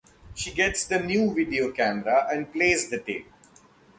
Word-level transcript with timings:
She 0.33 0.51
gets 0.51 0.85
the 0.85 0.97
new 0.99 1.31
video 1.31 1.71
camera 1.71 2.25
and 2.31 2.51
plays 2.51 2.89
the 2.89 2.97
tape. 2.99 3.31